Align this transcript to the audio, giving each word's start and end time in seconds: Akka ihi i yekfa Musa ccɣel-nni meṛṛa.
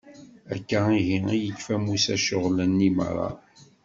Akka 0.53 0.79
ihi 0.99 1.17
i 1.35 1.37
yekfa 1.45 1.75
Musa 1.83 2.15
ccɣel-nni 2.21 2.89
meṛṛa. 2.97 3.29